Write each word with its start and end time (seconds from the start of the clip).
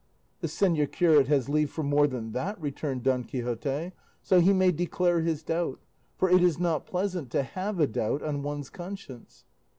"The 0.39 0.47
señor 0.47 0.91
curate 0.91 1.27
has 1.27 1.47
leave 1.47 1.69
for 1.69 1.83
more 1.83 2.07
than 2.07 2.31
that," 2.31 2.59
returned 2.59 3.03
Don 3.03 3.23
Quixote, 3.23 3.91
"so 4.23 4.39
he 4.39 4.51
may 4.51 4.71
declare 4.71 5.19
his 5.21 5.43
doubt, 5.43 5.79
for 6.17 6.27
it 6.27 6.41
is 6.41 6.57
not 6.57 6.87
pleasant 6.87 7.29
to 7.33 7.43
have 7.43 7.79
a 7.79 7.85
doubt 7.85 8.23
on 8.23 8.41
one's 8.41 8.71
conscience." 8.71 9.45